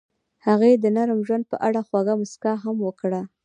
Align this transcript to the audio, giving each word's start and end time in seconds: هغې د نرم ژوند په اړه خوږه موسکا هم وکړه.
هغې 0.45 0.71
د 0.83 0.85
نرم 0.95 1.19
ژوند 1.27 1.43
په 1.51 1.57
اړه 1.67 1.79
خوږه 1.87 2.13
موسکا 2.19 2.53
هم 2.63 2.77
وکړه. 2.87 3.21